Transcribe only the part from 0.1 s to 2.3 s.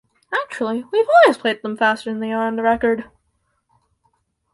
Actually we've always played them faster than